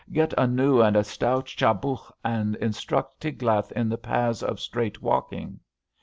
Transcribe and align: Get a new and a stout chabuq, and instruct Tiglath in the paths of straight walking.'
Get 0.11 0.33
a 0.35 0.47
new 0.47 0.81
and 0.81 0.95
a 0.97 1.03
stout 1.03 1.45
chabuq, 1.45 2.11
and 2.25 2.55
instruct 2.55 3.19
Tiglath 3.21 3.71
in 3.73 3.87
the 3.87 3.99
paths 3.99 4.41
of 4.41 4.59
straight 4.59 4.99
walking.' 5.03 5.59